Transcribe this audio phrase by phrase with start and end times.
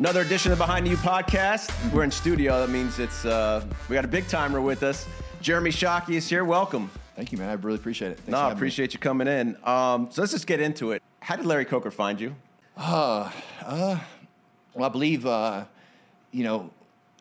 [0.00, 1.70] Another edition of Behind You podcast.
[1.92, 2.58] We're in studio.
[2.58, 5.06] That means it's uh, we got a big timer with us.
[5.42, 6.42] Jeremy Shockey is here.
[6.42, 6.90] Welcome.
[7.16, 7.50] Thank you, man.
[7.50, 8.16] I really appreciate it.
[8.16, 8.58] Thanks no, I having me.
[8.60, 9.58] appreciate you coming in.
[9.62, 11.02] Um, so let's just get into it.
[11.20, 12.34] How did Larry Coker find you?
[12.78, 13.30] Well,
[13.66, 15.64] I believe, uh,
[16.32, 16.70] you know,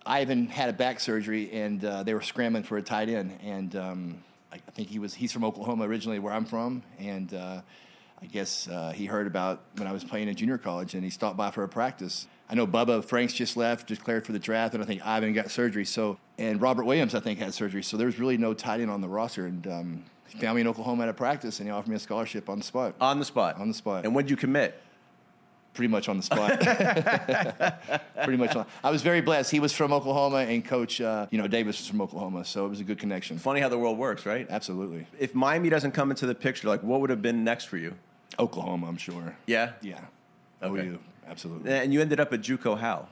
[0.06, 3.76] Ivan had a back surgery, and uh, they were scrambling for a tight end, and
[3.76, 7.60] um, I I think he was he's from Oklahoma originally, where I'm from, and uh,
[8.22, 11.10] I guess uh, he heard about when I was playing in junior college, and he
[11.10, 12.26] stopped by for a practice.
[12.50, 15.52] I know Bubba Franks just left, declared for the draft, and I think Ivan got
[15.52, 15.86] surgery.
[15.86, 17.84] So, and Robert Williams, I think, had surgery.
[17.84, 20.62] So there was really no tight end on the roster, and um, he found me
[20.62, 22.96] in Oklahoma at a practice, and he offered me a scholarship on the spot.
[23.00, 23.58] On the spot.
[23.58, 24.06] On the spot.
[24.06, 24.82] And when did you commit?
[25.80, 26.60] pretty much on the spot.
[28.24, 28.56] pretty much.
[28.56, 28.66] On.
[28.84, 29.50] I was very blessed.
[29.50, 32.70] He was from Oklahoma, and Coach, uh, you know, Davis was from Oklahoma, so it
[32.70, 33.38] was a good connection.
[33.38, 34.46] Funny how the world works, right?
[34.50, 35.08] Absolutely.
[35.18, 37.96] If Miami doesn't come into the picture, like what would have been next for you?
[38.38, 39.36] Oklahoma, I'm sure.
[39.46, 39.72] Yeah.
[39.82, 40.00] Yeah.
[40.62, 40.88] Okay.
[40.88, 41.72] OU, absolutely.
[41.72, 42.78] And you ended up at JUCO.
[42.78, 43.08] How?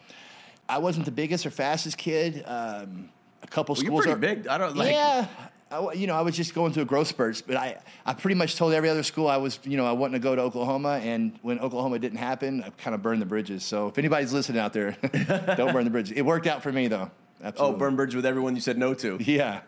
[0.69, 2.43] I wasn't the biggest or fastest kid.
[2.45, 3.09] Um,
[3.43, 4.47] a couple Well, you're schools pretty are big.
[4.47, 4.91] I don't like.
[4.91, 5.27] yeah.
[5.69, 8.13] I w you know, I was just going through a growth spurts, but I, I
[8.13, 10.41] pretty much told every other school I was, you know, I wanted to go to
[10.41, 13.65] Oklahoma, and when Oklahoma didn't happen, I kind of burned the bridges.
[13.65, 14.91] So if anybody's listening out there,
[15.57, 16.13] don't burn the bridges.
[16.15, 17.11] It worked out for me though.
[17.57, 19.17] Oh, burn bridge with everyone you said no to.
[19.21, 19.59] Yeah.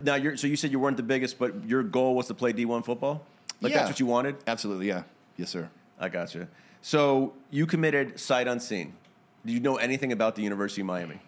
[0.00, 2.52] Now, you're, so you said you weren't the biggest, but your goal was to play
[2.52, 3.24] D1 football.
[3.60, 3.78] Like Yeah.
[3.78, 4.36] that's what you wanted.
[4.48, 5.04] Absolutely, yeah.
[5.36, 5.70] Yes, sir.
[6.00, 6.48] I got you.
[6.86, 8.94] So you committed sight unseen.
[9.44, 11.18] Do you know anything about the University of Miami?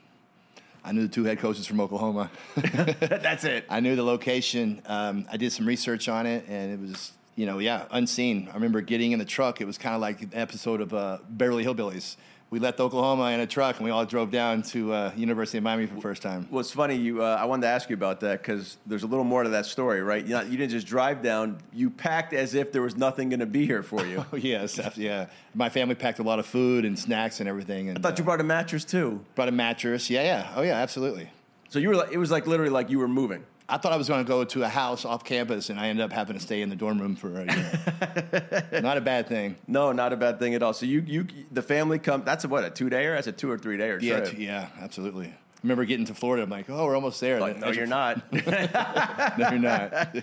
[0.84, 2.31] I knew the two head coaches from Oklahoma.
[2.55, 3.65] That's it.
[3.69, 4.83] I knew the location.
[4.87, 8.48] Um, I did some research on it, and it was, you know, yeah, unseen.
[8.48, 9.61] I remember getting in the truck.
[9.61, 12.15] It was kind of like an episode of uh, Beverly Hillbillies.
[12.50, 15.64] We left Oklahoma in a truck, and we all drove down to uh, University of
[15.64, 16.48] Miami for the first time.
[16.50, 16.97] Well, it's funny.
[16.97, 19.50] You, uh, I wanted to ask you about that because there's a little more to
[19.50, 20.25] that story, right?
[20.25, 21.58] You, you didn't just drive down.
[21.75, 24.25] You packed as if there was nothing going to be here for you.
[24.32, 25.26] Oh, yes, yeah.
[25.54, 27.88] My family packed a lot of food and snacks and everything.
[27.88, 29.25] And I thought you uh, brought a mattress too.
[29.34, 30.10] brought a mattress.
[30.10, 30.53] Yeah, yeah.
[30.54, 31.31] Oh, yeah, absolutely.
[31.69, 33.44] So you were like, it was like literally like you were moving.
[33.71, 36.03] I thought I was going to go to a house off campus, and I ended
[36.05, 38.71] up having to stay in the dorm room for a year.
[38.83, 39.56] Not a bad thing.
[39.67, 40.73] No, not a bad thing at all.
[40.73, 42.23] So you, you, the family come.
[42.25, 44.01] That's a what a two day or That's a two or three dayer.
[44.01, 44.37] Yeah, trip.
[44.37, 45.27] t- yeah, absolutely.
[45.27, 46.45] I remember getting to Florida.
[46.45, 47.41] I'm like, oh, we're almost there.
[47.41, 48.23] Like, no, you're not.
[48.33, 50.17] no, you're not.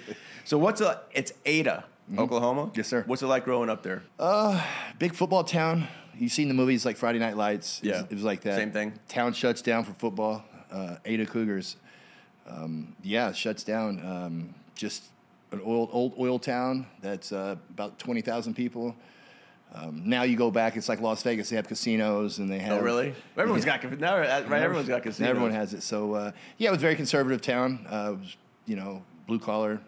[0.45, 1.01] so what's a?
[1.11, 1.83] It's Ada,
[2.17, 2.63] Oklahoma.
[2.67, 2.77] Mm-hmm.
[2.77, 3.03] Yes, sir.
[3.05, 4.01] What's it like growing up there?
[4.17, 4.59] Uh,
[4.97, 5.87] big football town.
[6.17, 7.81] You've seen the movies like Friday Night Lights.
[7.83, 8.03] It was- Yeah.
[8.09, 8.55] it was like that.
[8.55, 8.93] Same thing.
[9.07, 10.43] Town shuts down for football.
[10.71, 11.75] Uh, Ada Cougars.
[12.47, 14.05] Um, yeah, it shuts down.
[14.05, 15.03] Um, just
[15.51, 18.95] an old old oil town that's uh, about twenty thousand people.
[19.73, 21.49] Um, now you go back, it's like Las Vegas.
[21.49, 22.79] They have casinos and they have.
[22.79, 23.13] oh, really?
[23.37, 24.61] Everyone's got got now, right.
[24.61, 25.29] Everyone's got casinos.
[25.29, 25.83] Everyone has it.
[25.83, 27.85] So uh, yeah, it was a very conservative town.
[27.89, 29.81] Uh, was, you know, blue collar,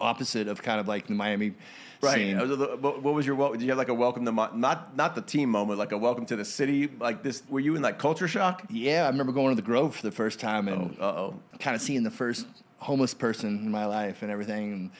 [0.00, 1.54] opposite of kind of like the Miami
[2.02, 2.14] Right.
[2.14, 2.38] scene.
[2.38, 2.46] Uh,
[2.78, 3.52] What was your?
[3.52, 5.98] Did you have like a welcome to Mi- not not the team moment, like a
[5.98, 6.88] welcome to the city?
[6.98, 7.42] Like this?
[7.50, 8.62] Were you in like culture shock?
[8.70, 11.34] Yeah, I remember going to the Grove for the first time and Uh oh.
[11.58, 12.46] kind of seeing the first
[12.78, 14.90] homeless person in my life and everything, and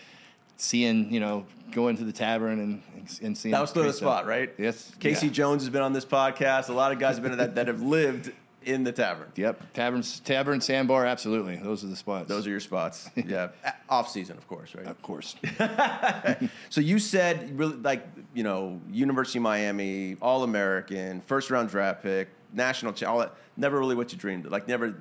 [0.58, 2.82] seeing you know going to the tavern and
[3.22, 4.52] and seeing That was still the spot, right?
[4.58, 4.92] Yes.
[5.00, 5.32] Casey yeah.
[5.32, 6.68] Jones has been on this podcast.
[6.68, 8.30] A lot of guys have been in that that have lived
[8.64, 9.32] in the tavern.
[9.36, 11.56] Yep, taverns, tavern, sandbar, absolutely.
[11.56, 12.28] Those are the spots.
[12.28, 13.08] Those are your spots.
[13.16, 13.48] Yeah.
[13.88, 14.86] Off season, of course, right?
[14.86, 15.36] of course.
[16.70, 22.02] So you said really like you know University of Miami, All American, first round draft
[22.02, 23.34] pick, national, all that.
[23.56, 24.46] Never really what you dreamed.
[24.46, 24.52] of.
[24.52, 24.94] Like never.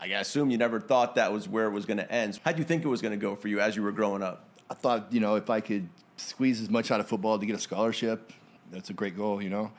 [0.00, 2.40] I assume you never thought that was where it was going to end.
[2.42, 4.22] How would you think it was going to go for you as you were growing
[4.22, 4.46] up?
[4.70, 7.54] I thought, you know, if I could squeeze as much out of football to get
[7.54, 8.32] a scholarship,
[8.70, 9.70] that's a great goal, you know.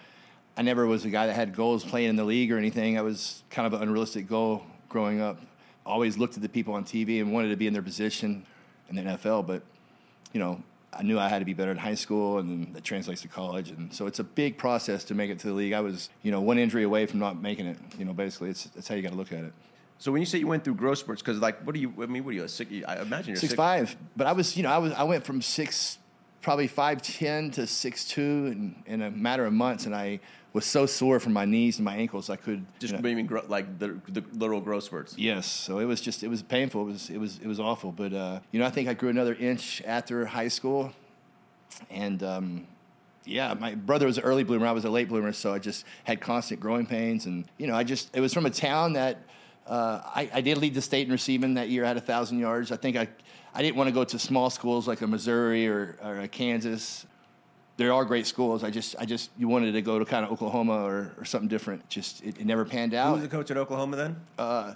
[0.57, 2.97] I never was a guy that had goals playing in the league or anything.
[2.97, 5.39] I was kind of an unrealistic goal growing up.
[5.85, 8.45] Always looked at the people on TV and wanted to be in their position
[8.89, 9.63] in the NFL, but,
[10.33, 10.61] you know,
[10.93, 13.29] I knew I had to be better in high school, and then that translates to
[13.29, 13.69] college.
[13.69, 15.73] And so it's a big process to make it to the league.
[15.73, 17.77] I was, you know, one injury away from not making it.
[17.97, 19.53] You know, basically, it's, that's how you got to look at it.
[19.99, 21.93] So when you say you went through growth spurts, because like, what do you?
[22.01, 22.43] I mean, what are you?
[22.43, 23.95] A six, I imagine you're six six, five.
[24.17, 25.99] But I was, you know, I was, I went from six,
[26.41, 30.19] probably five ten to six two in, in a matter of months, and I
[30.53, 33.41] was so sore from my knees and my ankles, I could Just you know- grow,
[33.47, 35.17] like the, the literal growth spurts.
[35.17, 36.81] Yes, so it was just it was painful.
[36.81, 37.91] It was it was it was awful.
[37.91, 40.91] But uh, you know, I think I grew another inch after high school,
[41.89, 42.67] and um,
[43.23, 44.65] yeah, my brother was an early bloomer.
[44.67, 47.75] I was a late bloomer, so I just had constant growing pains, and you know,
[47.75, 49.19] I just it was from a town that
[49.67, 51.85] uh, I, I did lead the state in receiving that year.
[51.85, 52.71] I had a thousand yards.
[52.71, 53.07] I think I
[53.53, 57.05] I didn't want to go to small schools like a Missouri or, or a Kansas.
[57.77, 58.63] There are great schools.
[58.63, 61.47] I just I just you wanted to go to kind of Oklahoma or, or something
[61.47, 61.87] different.
[61.89, 63.07] Just it, it never panned out.
[63.07, 64.15] Who was the coach at Oklahoma then?
[64.37, 64.73] uh,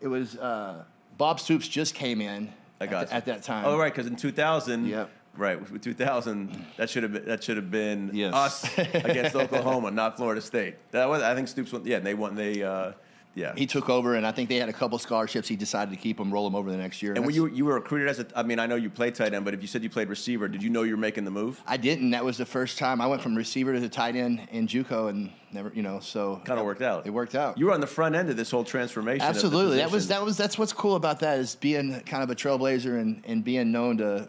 [0.00, 0.84] it was uh,
[1.16, 3.64] Bob Stoops just came in I got at, at that time.
[3.66, 5.10] Oh, right, because in 2000, Yep.
[5.36, 8.32] Right, with 2000, that should have been that should have been Yes.
[8.34, 10.76] us against Oklahoma, not Florida State.
[10.92, 11.82] That was, I think Stoops won.
[11.84, 12.34] Yeah, and they won.
[12.34, 12.92] They, uh,
[13.38, 13.52] yeah.
[13.56, 15.46] He took over, and I think they had a couple scholarships.
[15.48, 17.12] He decided to keep them, roll them over the next year.
[17.14, 19.32] and when you you were recruited as a, I mean, I know you played tight
[19.32, 21.30] end, but if you said you played receiver, did you know you were making the
[21.30, 21.62] move?
[21.66, 22.10] I didn't.
[22.10, 25.08] That was the first time I went from receiver to the tight end in JUCO,
[25.08, 27.06] and never, you know, so Kind of worked out.
[27.06, 27.58] It worked out.
[27.58, 29.22] You were on the front end of this whole transformation.
[29.22, 29.76] Absolutely.
[29.78, 33.00] That was that was that's what's cool about that is being kind of a trailblazer
[33.00, 34.28] and, and being known to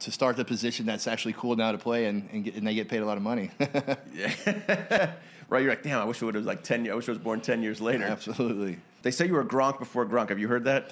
[0.00, 2.74] to start the position that's actually cool now to play and and, get, and they
[2.74, 3.50] get paid a lot of money.
[5.52, 5.62] right.
[5.62, 6.00] You're like, damn.
[6.00, 6.88] I wish it would have like ten.
[6.90, 8.04] I wish I was born ten years later.
[8.04, 8.78] Absolutely.
[9.02, 10.28] They say you were Gronk before Gronk.
[10.30, 10.90] Have you heard that?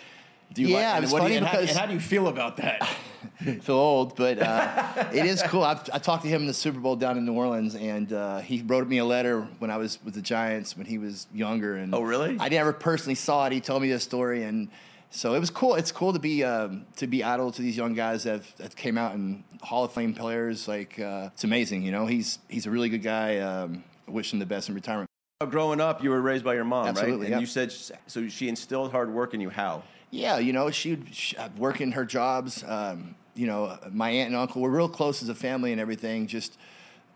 [0.52, 2.00] Do you Yeah, and it's what do funny you- and how, and how do you
[2.00, 2.84] feel about that?
[3.62, 5.62] feel old, but uh, it is cool.
[5.62, 8.38] I, I talked to him in the Super Bowl down in New Orleans, and uh,
[8.40, 11.76] he wrote me a letter when I was with the Giants when he was younger.
[11.76, 12.36] And Oh, really?
[12.40, 13.52] I never personally saw it.
[13.52, 14.68] He told me this story, and
[15.10, 15.76] so it was cool.
[15.76, 18.74] It's cool to be um, to be idol to these young guys that, have, that
[18.76, 20.66] came out and Hall of Fame players.
[20.66, 21.82] Like uh, it's amazing.
[21.82, 23.38] You know, he's he's a really good guy.
[23.38, 25.08] Um, I wish him the best in retirement.
[25.48, 27.24] Growing up, you were raised by your mom, Absolutely, right?
[27.26, 27.40] And yeah.
[27.40, 27.72] you said
[28.06, 28.28] so.
[28.28, 29.48] She instilled hard work in you.
[29.48, 29.82] How?
[30.10, 32.62] Yeah, you know, she'd she, work in her jobs.
[32.66, 36.26] Um, you know, my aunt and uncle were real close as a family and everything.
[36.26, 36.58] Just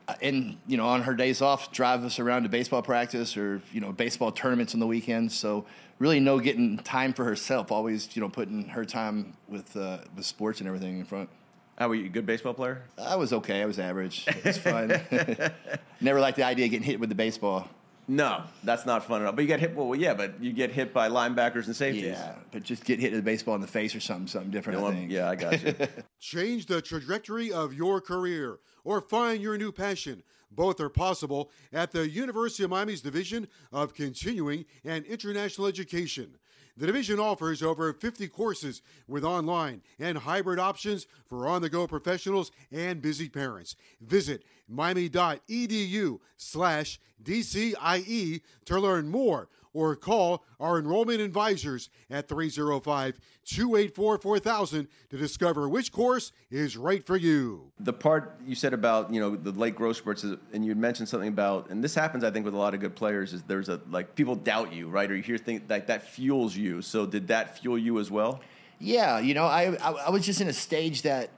[0.09, 3.61] uh, and you know, on her days off, drive us around to baseball practice or
[3.73, 5.35] you know, baseball tournaments on the weekends.
[5.35, 5.67] So
[5.99, 7.73] really, no getting time for herself.
[7.73, 11.29] Always, you know, putting her time with uh, with sports and everything in front.
[11.77, 12.07] How were you?
[12.07, 12.83] A good baseball player?
[12.97, 13.61] I was okay.
[13.63, 14.25] I was average.
[14.29, 14.93] It was fun.
[16.01, 17.69] Never liked the idea of getting hit with the baseball.
[18.07, 19.33] No, that's not fun at all.
[19.33, 19.75] But you get hit.
[19.75, 22.05] Well, yeah, but you get hit by linebackers and safeties.
[22.05, 24.79] Yeah, but just get hit with a baseball in the face or something, something different.
[24.79, 25.11] You know I think.
[25.11, 25.75] yeah, I got you.
[26.21, 30.23] Change the trajectory of your career or find your new passion.
[30.51, 36.37] Both are possible at the University of Miami's Division of Continuing and International Education.
[36.77, 41.87] The division offers over 50 courses with online and hybrid options for on the go
[41.87, 43.77] professionals and busy parents.
[44.01, 54.19] Visit miami.edu slash DCIE to learn more or call our enrollment advisors at 305 284
[54.19, 57.71] 4000 to discover which course is right for you.
[57.81, 61.09] the part you said about you know the late growth spurts, is, and you mentioned
[61.09, 63.35] something about, and this happens, I think, with a lot of good players.
[63.35, 65.11] Is there's a like people doubt you, right?
[65.11, 66.81] Or you hear things like that fuels you.
[66.81, 68.41] So did that fuel you as well?
[68.79, 71.31] Yeah, you know, I, I I was just in a stage that,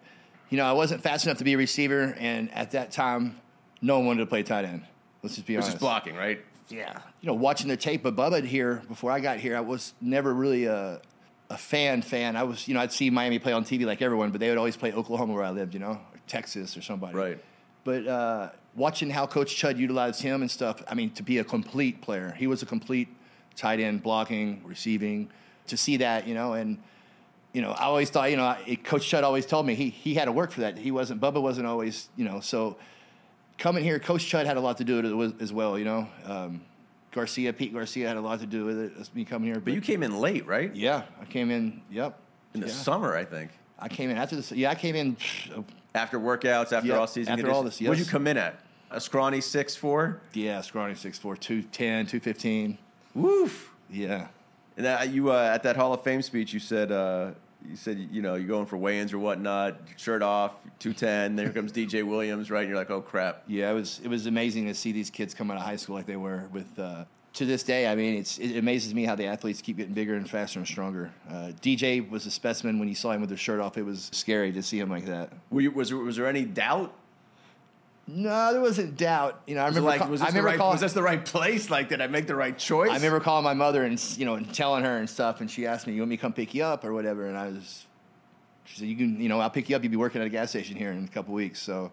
[0.50, 3.40] you know, I wasn't fast enough to be a receiver, and at that time,
[3.82, 4.82] no one wanted to play tight end.
[5.22, 5.76] Let's just be Which honest.
[5.76, 6.44] is blocking, right?
[6.68, 9.94] Yeah, you know, watching the tape of Bubba here before I got here, I was
[10.00, 11.00] never really a
[11.50, 12.36] a fan fan.
[12.36, 14.58] I was, you know, I'd see Miami play on TV like everyone, but they would
[14.58, 17.16] always play Oklahoma where I lived, you know, or Texas or somebody.
[17.16, 17.44] Right.
[17.84, 21.44] But uh, watching how Coach Chud utilized him and stuff, I mean, to be a
[21.44, 23.08] complete player, he was a complete
[23.54, 25.30] tight end, blocking, receiving.
[25.68, 26.78] To see that, you know, and
[27.52, 30.26] you know, I always thought, you know, Coach Chud always told me he he had
[30.26, 30.78] to work for that.
[30.78, 32.76] He wasn't Bubba wasn't always, you know, so
[33.58, 36.08] coming here, Coach Chud had a lot to do with it as well, you know.
[36.24, 36.60] Um,
[37.12, 38.92] Garcia, Pete Garcia had a lot to do with it.
[39.00, 40.74] As me coming here, But you came in late, right?
[40.74, 41.80] yeah, I came in.
[41.90, 42.18] Yep,
[42.54, 42.72] In the yeah.
[42.72, 43.50] summer, I think.
[43.78, 44.52] I came in after this.
[44.52, 45.16] Yeah, I came in.
[45.94, 47.32] After workouts, after Yeah, all season.
[47.32, 47.56] after conditions.
[47.56, 48.60] all this, What'd you come in at?
[48.90, 50.20] A scrawny six four.
[50.34, 52.78] Yeah, scrawny 6'4", 210, 215.
[53.14, 53.72] Woof.
[53.90, 54.28] Yeah.
[54.76, 57.30] And that, you uh, at that Hall of Fame speech, you said uh,
[57.68, 61.36] you said you know you're going for weigh-ins or whatnot, shirt off, two ten.
[61.36, 62.60] There comes DJ Williams, right?
[62.60, 63.42] And you're like, oh crap.
[63.46, 65.96] Yeah, it was it was amazing to see these kids come out of high school
[65.96, 66.48] like they were.
[66.52, 67.04] With uh,
[67.34, 70.14] to this day, I mean, it's it amazes me how the athletes keep getting bigger
[70.14, 71.10] and faster and stronger.
[71.28, 73.76] Uh, DJ was a specimen when you saw him with his shirt off.
[73.76, 75.32] It was scary to see him like that.
[75.50, 76.94] Were you, was there, was there any doubt?
[78.08, 79.40] No, there wasn't doubt.
[79.48, 79.90] You know, I Was, remember.
[79.90, 80.74] like, call- was, this the remember right, calling.
[80.74, 81.70] was this the right place?
[81.70, 82.90] Like, did I make the right choice?
[82.90, 85.66] I remember calling my mother and you know and telling her and stuff, and she
[85.66, 87.84] asked me, "You want me to come pick you up or whatever?" And I was,
[88.64, 89.82] she said, "You can, you know, I'll pick you up.
[89.82, 91.90] You'll be working at a gas station here in a couple weeks." So,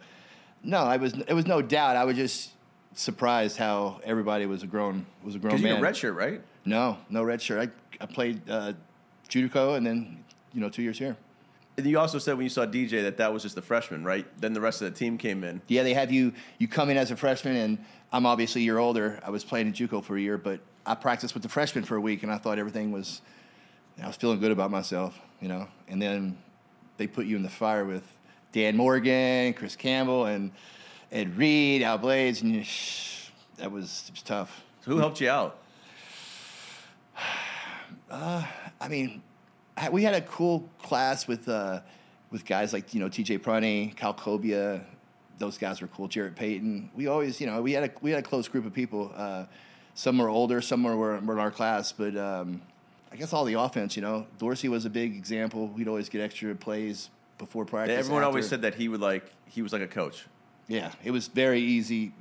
[0.63, 1.13] no, I was.
[1.13, 1.95] It was no doubt.
[1.95, 2.51] I was just
[2.93, 5.75] surprised how everybody was a grown was a grown you man.
[5.77, 6.41] get red shirt, right?
[6.63, 7.71] No, no red shirt.
[7.99, 8.73] I I played uh,
[9.29, 11.17] JUCO and then you know two years here.
[11.75, 14.27] And you also said when you saw DJ that that was just the freshman, right?
[14.39, 15.61] Then the rest of the team came in.
[15.67, 16.33] Yeah, they have you.
[16.59, 19.19] You come in as a freshman, and I'm obviously a year older.
[19.23, 21.95] I was playing in JUCO for a year, but I practiced with the freshmen for
[21.95, 23.21] a week, and I thought everything was.
[24.01, 25.67] I was feeling good about myself, you know.
[25.87, 26.37] And then
[26.97, 28.03] they put you in the fire with
[28.51, 30.51] Dan Morgan, Chris Campbell, and
[31.11, 32.63] Ed Reed, Al Blades, and you,
[33.57, 34.63] that was, it was tough.
[34.81, 35.59] So who helped you out?
[38.11, 38.45] Uh,
[38.79, 39.23] I mean,
[39.91, 41.81] we had a cool class with uh,
[42.31, 43.39] with guys like you know T.J.
[43.39, 44.81] Prunty, Kyle Cobia.
[45.39, 46.07] Those guys were cool.
[46.07, 46.91] Jarrett Payton.
[46.95, 49.11] We always, you know, we had a we had a close group of people.
[49.15, 49.45] Uh,
[49.95, 52.61] some were older, some were, were in our class, but um,
[53.11, 53.95] I guess all the offense.
[53.95, 55.67] You know, Dorsey was a big example.
[55.67, 57.99] We'd always get extra plays before practice.
[57.99, 60.25] Everyone always said that he would like he was like a coach.
[60.67, 62.13] Yeah, it was very easy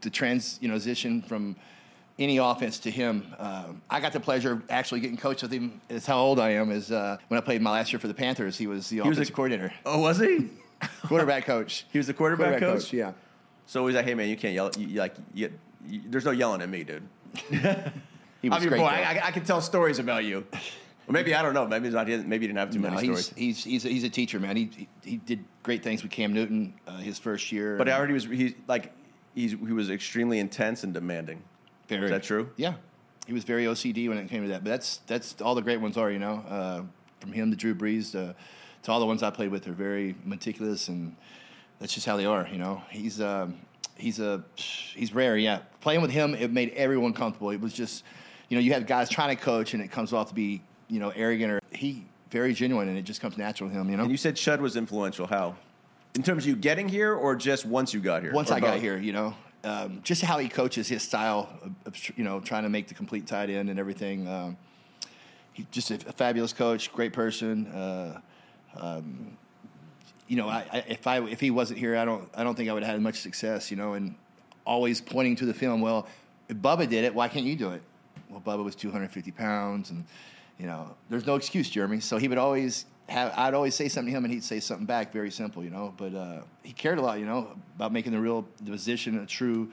[0.00, 1.56] to trans you know, transition from
[2.18, 3.26] any offense to him.
[3.38, 5.80] Um, I got the pleasure of actually getting coached with him.
[5.88, 6.70] Is how old I am.
[6.70, 8.56] Is uh, when I played my last year for the Panthers.
[8.58, 10.48] He was the he was offensive a- coordinator, Oh, was he?
[11.06, 11.86] quarterback coach.
[11.92, 12.92] He was the quarterback, coach?
[12.92, 13.12] Yeah.
[13.66, 14.70] So he's like, hey man, you can't yell.
[14.78, 15.52] You, you like, you,
[15.86, 17.02] you, there's no yelling at me, dude.
[18.40, 18.78] He was I'm your great.
[18.82, 18.86] boy.
[18.86, 20.46] I, I, I can tell stories about you.
[21.08, 21.66] Or maybe I don't know.
[21.66, 22.06] Maybe he's not.
[22.06, 23.32] Maybe he didn't have too No, many he's, stories.
[23.36, 24.56] he's he's a, he's a teacher, man.
[24.56, 27.76] He, he he did great things with Cam Newton uh, his first year.
[27.76, 28.92] But I heard he was he like
[29.34, 31.42] he's he was extremely intense and demanding.
[31.88, 32.04] Very.
[32.04, 32.50] Is that true?
[32.56, 32.74] Yeah,
[33.26, 34.64] he was very OCD when it came to that.
[34.64, 36.44] But that's that's all the great ones are, you know.
[36.48, 36.82] Uh,
[37.20, 38.34] from him to Drew Brees to,
[38.82, 41.16] to all the ones I played with are very meticulous, and
[41.80, 42.82] that's just how they are, you know.
[42.90, 43.58] He's um,
[43.96, 45.60] he's a he's rare, yeah.
[45.80, 47.50] Playing with him, it made everyone comfortable.
[47.50, 48.04] It was just,
[48.48, 51.00] you know, you have guys trying to coach, and it comes off to be, you
[51.00, 54.02] know, arrogant or he very genuine, and it just comes natural to him, you know.
[54.04, 55.26] And you said Chud was influential.
[55.26, 55.56] How?
[56.14, 58.32] In terms of you getting here, or just once you got here?
[58.32, 61.48] Once I got here, you know, um, just how he coaches, his style
[61.84, 64.28] of, you know, trying to make the complete tight end and everything.
[64.28, 64.56] Um,
[65.52, 67.66] he's just a, a fabulous coach, great person.
[67.66, 68.20] Uh,
[68.78, 69.36] um,
[70.28, 72.68] you know, I, I, if I if he wasn't here, I don't I don't think
[72.68, 73.70] I would have had much success.
[73.70, 74.14] You know, and
[74.64, 75.80] always pointing to the film.
[75.80, 76.06] Well,
[76.48, 77.82] if Bubba did it, why can't you do it?
[78.28, 80.04] Well, Bubba was 250 pounds, and
[80.58, 82.00] you know, there's no excuse, Jeremy.
[82.00, 83.32] So he would always have.
[83.36, 85.12] I'd always say something to him, and he'd say something back.
[85.12, 85.94] Very simple, you know.
[85.96, 89.26] But uh, he cared a lot, you know, about making the real the position a
[89.26, 89.70] true,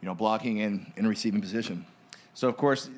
[0.00, 1.84] you know, blocking and in receiving position.
[2.34, 2.88] So of course,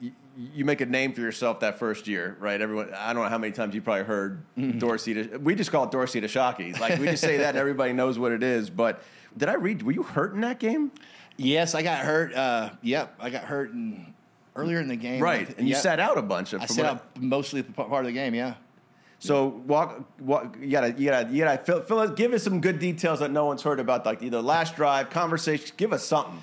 [0.00, 0.12] you,
[0.54, 2.60] you make a name for yourself that first year, right?
[2.60, 4.78] Everyone, I don't know how many times you probably heard Mm-hmm.
[4.78, 5.14] Dorsey.
[5.14, 6.78] To, we just call it Dorsey to Shockey.
[6.78, 8.70] Like we just say that, and everybody knows what it is.
[8.70, 9.02] But
[9.36, 9.82] did I read?
[9.82, 10.90] Were you hurt in that game?
[11.36, 12.34] Yes, I got hurt.
[12.34, 14.14] Uh, yep, I got hurt in,
[14.54, 15.22] earlier in the game.
[15.22, 16.62] Right, and you sat out a bunch of.
[16.62, 18.34] I sat out mostly part of the game.
[18.34, 18.54] Yeah.
[19.18, 20.56] So walk, walk.
[20.60, 23.30] You gotta, you gotta, you gotta fill, fill us, give us some good details that
[23.30, 25.74] no one's heard about, like either last drive, conversation.
[25.76, 26.40] Give us something.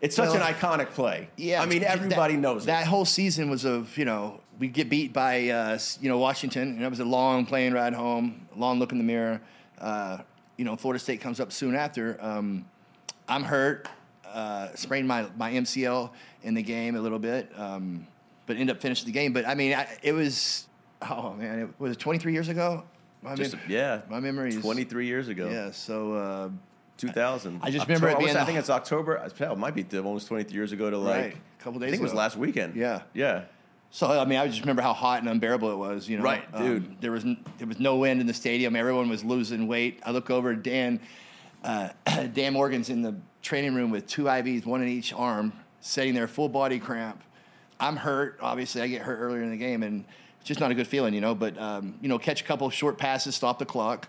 [0.00, 1.28] It's such Well, an iconic play.
[1.36, 4.88] Yeah, I mean that- everybody knows that whole season was of you know we get
[4.88, 8.78] beat by uh, you know Washington, and it was a long plane ride home, long
[8.78, 9.40] look in the mirror.
[9.78, 10.18] Uh,
[10.56, 12.18] you know, Florida State comes up soon after.
[12.20, 12.66] Um,
[13.28, 13.88] I'm hurt,
[14.32, 16.10] uh, sprained my my MCL
[16.44, 18.06] in the game a little bit, um,
[18.46, 19.32] but end up finishing the game.
[19.32, 20.66] But I mean, I, it was
[21.02, 22.84] oh man, it was 23 years ago.
[23.22, 25.48] My Just, mem- yeah, my memory is 23 years ago.
[25.48, 26.14] Yeah, so.
[26.14, 26.48] Uh,
[26.96, 27.60] 2000.
[27.62, 29.26] I just remember it being I the- think it's October.
[29.38, 31.14] Hell, it might be almost 23 years ago to like.
[31.16, 31.88] Right, a couple days.
[31.88, 32.76] I think it was last weekend.
[32.76, 33.00] Yeah.
[33.14, 33.44] Yeah.
[33.90, 36.06] So I mean, I just remember how hot and unbearable it was.
[36.10, 37.00] You know, Right, Um, dude.
[37.00, 37.24] there was
[37.56, 38.76] there was no wind in the stadium.
[38.76, 40.00] Everyone was losing weight.
[40.04, 41.00] I look over at Dan.
[41.64, 41.88] Uh,
[42.34, 46.28] Dan Morgan's in the training room with two IVs, one in each arm, sitting there,
[46.28, 47.22] full body cramp.
[47.80, 48.38] I'm hurt.
[48.42, 50.04] Obviously, I get hurt earlier in the game, and
[50.40, 51.34] it's just not a good feeling, you know.
[51.34, 54.08] But um, you know, catch a couple short passes, stop the clock.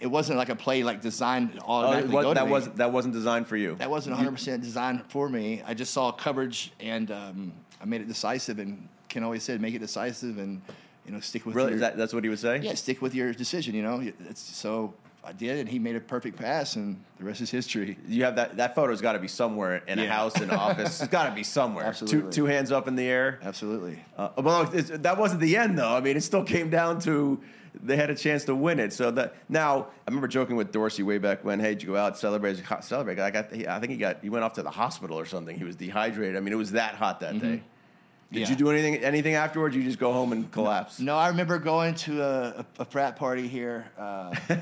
[0.00, 3.46] It wasn't like a play like designed Oh, automatically was- that wasn't that wasn't designed
[3.46, 3.76] for you.
[3.76, 5.62] That wasn't 100 percent designed for me.
[5.66, 8.58] I just saw coverage and um, I made it decisive.
[8.58, 10.60] And Ken always said, make it decisive and
[11.06, 11.68] you know stick with really?
[11.68, 12.58] your Is that, that's what he would say.
[12.58, 13.74] yeah stick with your decision.
[13.74, 17.40] You know, it's, so I did, and he made a perfect pass, and the rest
[17.40, 17.96] is history.
[18.08, 18.56] You have that.
[18.56, 21.00] That photo's got to be somewhere in a house, in an office.
[21.00, 21.84] It's got to be somewhere.
[21.84, 22.32] Two Absolutely.
[22.32, 23.38] two hands up in the air.
[23.42, 24.04] Absolutely.
[24.16, 25.94] Uh, well, that wasn't the end, though.
[25.94, 27.40] I mean, it still came down to
[27.84, 28.92] they had a chance to win it.
[28.92, 31.60] So that now I remember joking with Dorsey way back when.
[31.60, 32.60] Hey, did you go out celebrate?
[32.80, 33.20] Celebrate?
[33.20, 33.52] I got.
[33.52, 34.18] I think he got.
[34.22, 35.56] He went off to the hospital or something.
[35.56, 36.36] He was dehydrated.
[36.36, 37.38] I mean, it was that hot that day.
[37.38, 38.38] Did Mm-hmm.
[38.38, 38.48] Yeah.
[38.48, 39.76] you do anything anything afterwards?
[39.76, 40.98] You just go home and collapse.
[40.98, 43.84] No, I remember going to a, a, a frat party here.
[43.96, 44.34] Uh,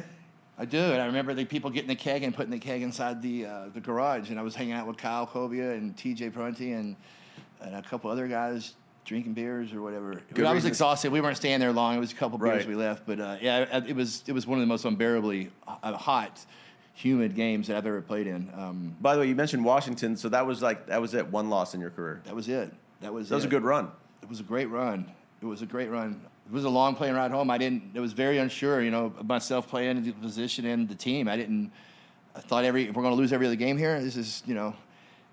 [0.61, 3.23] I do, and I remember the people getting the keg and putting the keg inside
[3.23, 6.29] the uh, the garage, and I was hanging out with Kyle Cobia and T.J.
[6.31, 6.97] Prunty and,
[7.63, 8.75] and a couple other guys
[9.07, 10.21] drinking beers or whatever.
[10.35, 10.69] Good I was reason.
[10.69, 11.13] exhausted.
[11.13, 11.97] We weren't staying there long.
[11.97, 12.69] It was a couple beers Right.
[12.69, 15.95] we left, but uh, yeah, it was it was one of the most unbearably uh,
[15.97, 16.45] hot,
[16.93, 18.51] humid games that I've ever played in.
[18.55, 21.27] Um, By the way, you mentioned Washington, so that was like that was it.
[21.27, 22.21] One loss in your career.
[22.27, 22.71] that was it.
[23.01, 23.91] That was That was a good run.
[24.23, 25.11] It was a great run.
[25.41, 26.21] It was a great run.
[26.51, 27.49] It was a long plane ride home.
[27.49, 27.93] I didn't.
[27.95, 31.29] It was very unsure, you know, myself playing the position and the team.
[31.29, 31.71] I didn't.
[32.35, 34.55] I thought every if we're going to lose every other game here, this is you
[34.55, 34.75] know,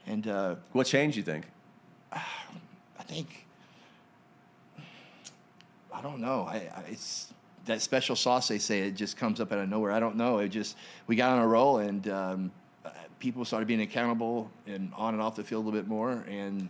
[0.05, 1.17] and uh, What changed?
[1.17, 1.45] You think?
[2.11, 3.47] I think
[5.91, 6.45] I don't know.
[6.47, 7.33] I, I it's
[7.65, 8.81] that special sauce they say.
[8.81, 9.91] It just comes up out of nowhere.
[9.91, 10.37] I don't know.
[10.37, 12.51] It just we got on a roll and um,
[13.17, 16.23] people started being accountable and on and off the field a little bit more.
[16.29, 16.69] And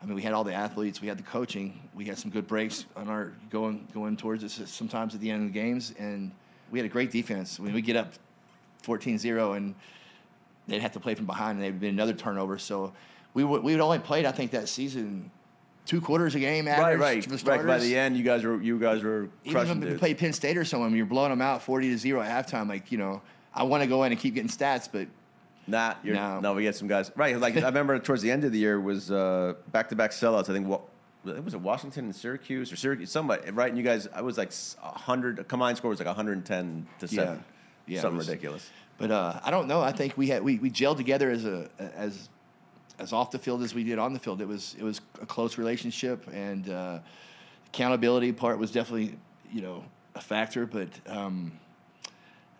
[0.00, 2.46] I mean, we had all the athletes, we had the coaching, we had some good
[2.46, 6.30] breaks on our going going towards us sometimes at the end of the games, and
[6.70, 7.58] we had a great defense.
[7.58, 8.12] When we get up
[8.84, 9.74] 14-0 and
[10.68, 12.58] they'd have to play from behind, and there'd be another turnover.
[12.58, 12.92] So
[13.34, 15.30] we would we would only played I think that season
[15.84, 17.38] two quarters a game average right, right.
[17.38, 17.66] starters.
[17.66, 20.32] By the end, you guys were you guys were Even crushing if you play Penn
[20.32, 22.68] State or someone, you're blowing them out forty to zero at halftime.
[22.68, 23.22] Like you know,
[23.54, 25.08] I want to go in and keep getting stats, but
[25.68, 26.40] Nah, you're, No.
[26.40, 26.54] no.
[26.54, 27.12] we get some guys.
[27.14, 30.48] Right, like I remember towards the end of the year was uh, back-to-back sellouts.
[30.48, 30.80] I think what
[31.26, 33.68] it was it Washington and Syracuse or Syracuse, somebody, right?
[33.68, 35.46] And you guys, I was like hundred.
[35.46, 37.44] Combined score was like 110 to seven.
[37.86, 38.68] Yeah, it something was- ridiculous.
[38.96, 39.80] But uh, I don't know.
[39.80, 42.28] I think we had we, we gelled together as a as
[42.98, 44.40] as off the field as we did on the field.
[44.40, 46.98] It was it was a close relationship, and uh,
[47.68, 49.16] accountability part was definitely
[49.52, 49.84] you know
[50.16, 50.66] a factor.
[50.66, 51.52] But um,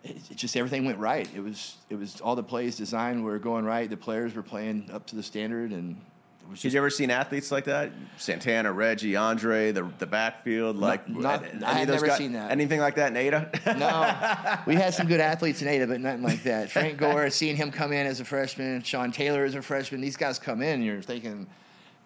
[0.03, 1.27] it, it just everything went right.
[1.35, 3.89] It was it was all the plays designed were going right.
[3.89, 5.97] The players were playing up to the standard, and
[6.41, 7.91] it was Did you ever seen athletes like that?
[8.17, 12.51] Santana, Reggie, Andre, the the backfield, like not- any I had never guys- seen that.
[12.51, 13.49] Anything like that in Ada?
[13.77, 16.71] No, we had some good athletes in Ada, but nothing like that.
[16.71, 20.17] Frank Gore, seeing him come in as a freshman, Sean Taylor as a freshman, these
[20.17, 21.45] guys come in, you're thinking,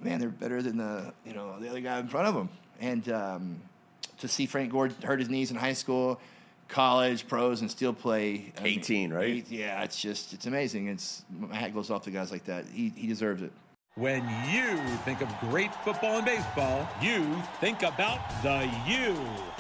[0.02, 2.50] man, they're better than the you know the other guy in front of them.
[2.82, 3.62] And um,
[4.18, 6.20] to see Frank Gore hurt his knees in high school,
[6.74, 9.24] college, pros, and still play I mean, 18, right?
[9.30, 10.88] eight- yeah, it's just it's amazing.
[10.88, 12.66] It's my hat goes off to guys like that.
[12.66, 13.52] He he deserves it.
[13.96, 17.24] When you think of great football and baseball, you
[17.62, 19.14] think about the U.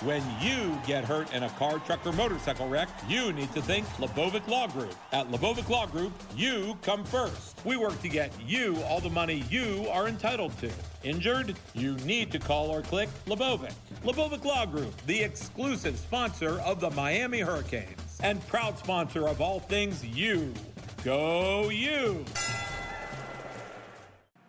[0.08, 3.86] When you get hurt in a car, truck, or motorcycle wreck, you need to think
[3.98, 4.96] Lebovic Law Group.
[5.12, 7.64] At Lebovic Law Group, you come first.
[7.64, 10.72] We work to get you all the money you are entitled to.
[11.04, 11.56] Injured?
[11.76, 13.74] You need to call or click Lebovic.
[14.04, 19.60] Lebovic Law Group, the exclusive sponsor of the Miami Hurricanes and proud sponsor of all
[19.60, 20.56] things you.
[21.04, 22.26] Go you!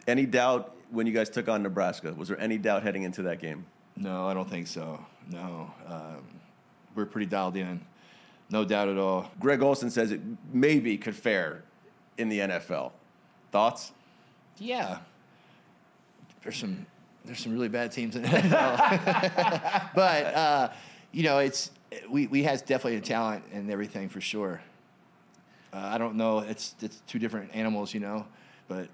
[0.06, 2.12] Any doubt when you guys took on Nebraska?
[2.12, 3.64] Was there any doubt heading into that game?
[3.96, 5.04] No, I don't think so.
[5.30, 6.24] No, um,
[6.94, 7.80] we're pretty dialed in.
[8.50, 9.30] No doubt at all.
[9.40, 10.20] Greg Olsen says it
[10.52, 11.62] maybe could fare
[12.18, 12.92] in the NFL.
[13.50, 13.92] Thoughts?
[14.58, 14.98] Yeah.
[16.42, 16.86] There's some
[17.24, 19.90] there's some really bad teams in the NFL.
[19.94, 20.72] but uh,
[21.12, 21.70] you know, it's
[22.10, 24.60] we we has definitely a talent and everything for sure.
[25.72, 28.26] Uh, I don't know, it's it's two different animals, you know,
[28.68, 28.88] but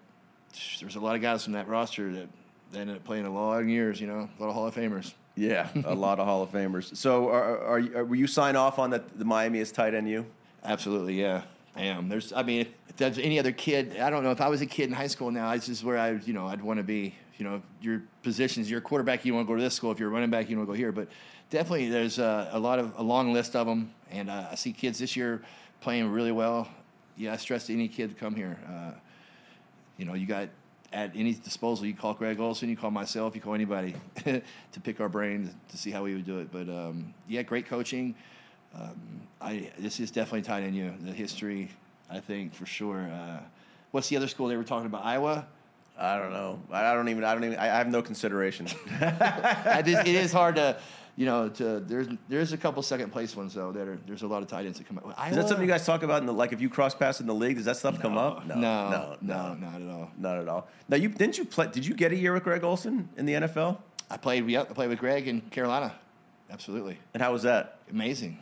[0.81, 2.29] there's a lot of guys from that roster that,
[2.73, 5.15] that ended up playing a long years, you know, a lot of Hall of Famers.
[5.37, 6.97] Yeah, a lot of Hall of Famers.
[6.97, 9.19] So, are, are, are were you sign off on that?
[9.19, 10.27] The Miami is tight end you?
[10.65, 11.43] Absolutely, yeah.
[11.77, 12.09] I am.
[12.09, 14.33] There's, I mean, if, there's any other kid, I don't know.
[14.33, 16.47] If I was a kid in high school now, this is where I, you know,
[16.47, 17.15] I'd want to be.
[17.39, 19.91] You know, your positions, you're a quarterback, you want to go to this school.
[19.91, 20.93] If you're a running back, you want to go here.
[20.93, 21.09] But
[21.49, 24.73] definitely, there's a, a lot of a long list of them, and uh, I see
[24.73, 25.41] kids this year
[25.81, 26.69] playing really well.
[27.17, 28.59] Yeah, I stress to any kid to come here.
[28.69, 28.91] Uh,
[30.01, 30.49] you know, you got
[30.93, 31.87] at any disposal.
[31.87, 35.77] You call Greg Olsen, you call myself, you call anybody to pick our brain to
[35.77, 36.51] see how we would do it.
[36.51, 38.15] But um, yeah, great coaching.
[38.75, 40.95] Um, I this is definitely tied in you.
[41.01, 41.69] The history,
[42.11, 43.11] I think for sure.
[43.13, 43.41] Uh,
[43.91, 45.05] what's the other school they were talking about?
[45.05, 45.47] Iowa.
[45.99, 46.59] I don't know.
[46.73, 47.25] I don't even.
[47.25, 47.59] I don't even.
[47.59, 48.67] I I have no consideration.
[49.01, 50.79] I just, it is hard to,
[51.21, 54.27] you know, to there's there's a couple second place ones though that are there's a
[54.27, 55.29] lot of tight ends that come out.
[55.29, 56.55] Is that something you guys talk about in the like?
[56.55, 58.47] If you cross pass in the league, does that stuff come up?
[58.47, 60.11] No, no, no, not at all.
[60.17, 60.67] not at all.
[60.89, 61.67] Now, you didn't you play?
[61.67, 63.77] Did you get a year with Greg Olsen in the NFL?
[64.11, 64.49] I played.
[64.49, 65.95] Yep, I played with Greg in Carolina.
[66.51, 66.99] Absolutely.
[67.13, 67.81] And how was that?
[67.91, 68.39] amazing.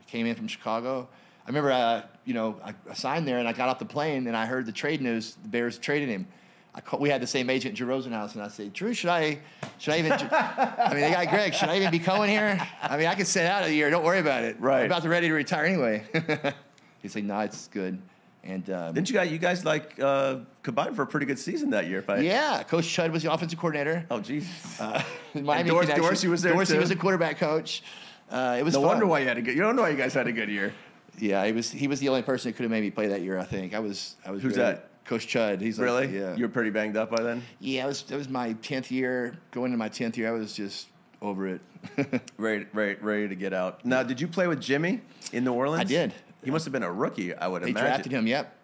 [0.00, 1.08] I came in from Chicago.
[1.44, 4.28] I remember, uh, you know, I, I signed there and I got off the plane
[4.28, 5.34] and I heard the trade news.
[5.42, 6.28] The Bears traded him.
[6.74, 9.38] I call, we had the same agent, Drew Rosenhaus, and I said, Drew, should I,
[9.78, 10.12] should I even?
[10.30, 11.52] I mean, they got Greg.
[11.52, 12.60] Should I even be coming here?
[12.82, 13.90] I mean, I can sit out a year.
[13.90, 14.60] Don't worry about it.
[14.60, 14.80] Right.
[14.80, 16.04] I'm about to ready to retire anyway.
[17.02, 18.00] He's like, No, it's good.
[18.42, 19.30] And um, Didn't you guys?
[19.30, 21.98] You guys like uh, combined for a pretty good season that year.
[21.98, 24.06] If I yeah, Coach Chud was the offensive coordinator.
[24.10, 24.46] Oh, jeez.
[24.80, 25.02] Uh,
[25.40, 25.96] Miami connection.
[25.98, 26.80] Dorsey was there, Dorsey too.
[26.80, 27.82] was a quarterback coach.
[28.30, 28.88] Uh, it was no fun.
[28.88, 29.54] wonder why you had a good.
[29.54, 30.72] You don't know why you guys had a good year.
[31.18, 31.70] Yeah, he was.
[31.70, 33.38] He was the only person who could have made me play that year.
[33.38, 34.16] I think I was.
[34.24, 34.42] I was.
[34.42, 34.89] Who's really- that?
[35.10, 35.60] Coach Chud.
[35.60, 36.16] He's like, Really?
[36.16, 36.36] yeah.
[36.36, 37.42] You were pretty banged up by then.
[37.58, 38.04] yeah, it was.
[38.08, 39.36] It was my tenth year.
[39.50, 40.86] Going into my tenth year, I was just
[41.20, 41.60] over it.
[42.38, 43.84] Ready, ready, ready to get out.
[43.84, 45.00] Now, did you play with Jimmy
[45.32, 45.80] in New Orleans?
[45.80, 46.14] I did.
[46.44, 47.34] He must have been a rookie.
[47.34, 47.88] I would they imagine.
[47.88, 48.26] drafted him.
[48.28, 48.56] Yep.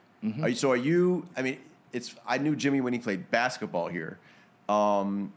[0.42, 1.26] Are you, so are you?
[1.36, 1.58] I mean,
[1.92, 2.14] it's.
[2.26, 4.18] I knew Jimmy when he played basketball here,
[4.68, 5.32] um,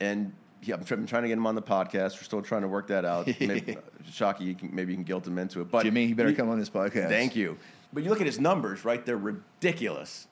[0.00, 2.16] and yeah, I'm, try, I'm trying to get him on the podcast.
[2.16, 3.26] We're still trying to work that out.
[3.40, 5.70] Maybe, uh, Shockey, you can, maybe you can guilt him into it.
[5.70, 7.10] But Jimmy, you better he- come on this podcast.
[7.10, 7.58] Thank you.
[7.92, 9.04] But you look at his numbers, right?
[9.04, 10.26] They're ridiculous.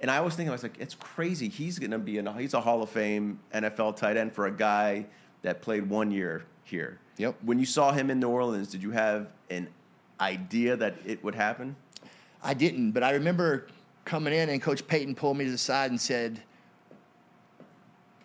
[0.00, 1.48] And I was thinking, I was like, it's crazy.
[1.48, 2.26] He's going to be in.
[2.26, 5.06] a he's a Hall of Fame NFL tight end for a guy
[5.42, 6.98] that played one year here.
[7.16, 7.36] Yep.
[7.42, 9.68] When you saw him in New Orleans, did you have an
[10.20, 11.76] idea that it would happen?
[12.42, 13.68] I didn't, but I remember
[14.04, 16.42] coming in and Coach Payton pulled me to the side and said,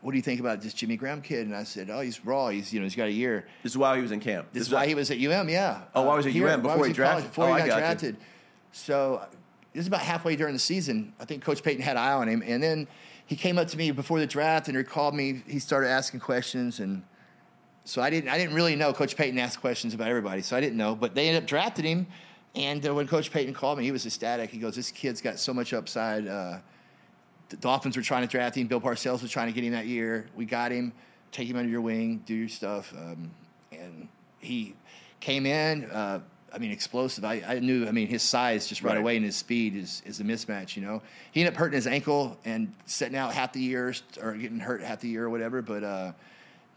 [0.01, 2.49] "What do you think about this Jimmy Graham kid?" And I said, "Oh, he's raw.
[2.49, 4.47] He's you know he's got a year." This is while he was in camp.
[4.51, 5.84] This is why he was at UM, yeah.
[5.95, 7.21] Oh, why was he at UM before was he in drafted?
[7.23, 7.79] college, Before Oh, he got got you.
[7.81, 8.17] drafted.
[8.73, 9.25] So
[9.73, 11.13] it is about halfway during the season.
[11.19, 12.88] I think Coach Payton had eye on him, and then
[13.25, 15.41] he came up to me before the draft and he called me.
[15.47, 17.03] He started asking questions, and
[17.86, 18.91] so I didn't I didn't really know.
[18.93, 20.95] Coach Payton asked questions about everybody, so I didn't know.
[20.95, 22.07] But they ended up drafting him,
[22.55, 24.49] and uh, when Coach Payton called me, he was ecstatic.
[24.49, 26.57] He goes, "This kid's got so much upside." Uh,
[27.47, 28.67] the Dolphins were trying to draft him.
[28.67, 30.27] Bill Parcells was trying to get him that year.
[30.36, 30.93] We got him.
[31.31, 32.23] Take him under your wing.
[32.25, 32.93] Do your stuff.
[32.93, 33.31] Um,
[33.71, 34.07] and
[34.39, 34.75] he
[35.19, 35.86] came in.
[35.91, 36.19] Uh,
[36.53, 37.23] I mean, explosive.
[37.23, 37.87] I, I knew.
[37.87, 38.99] I mean, his size just right, Right.
[38.99, 40.75] away and his speed is is a mismatch.
[40.75, 44.33] You know, he ended up hurting his ankle and sitting out half the year or
[44.33, 45.61] getting hurt half the year or whatever.
[45.61, 46.11] But uh,